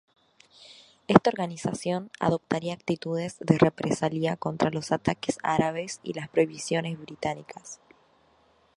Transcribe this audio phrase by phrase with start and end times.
[1.07, 7.79] Esta organización adoptaría actitudes de represalia contra los ataques árabes y las prohibiciones británicas.